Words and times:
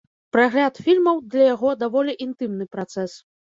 Прагляд 0.37 0.79
фільмаў 0.85 1.19
для 1.35 1.43
яго 1.53 1.75
даволі 1.83 2.19
інтымны 2.29 2.71
працэс. 2.75 3.11